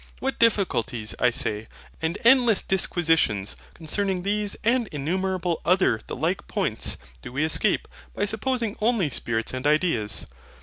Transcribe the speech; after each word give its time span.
what 0.17 0.39
difficulties, 0.39 1.13
I 1.19 1.29
say, 1.29 1.67
and 2.01 2.17
endless 2.23 2.63
disquisitions, 2.63 3.55
concerning 3.75 4.23
these 4.23 4.57
and 4.63 4.87
innumerable 4.87 5.61
other 5.63 6.01
the 6.07 6.15
like 6.15 6.47
points, 6.47 6.97
do 7.21 7.31
we 7.31 7.45
escape, 7.45 7.87
by 8.15 8.25
supposing 8.25 8.75
only 8.81 9.11
Spirits 9.11 9.53
and 9.53 9.67
ideas? 9.67 10.25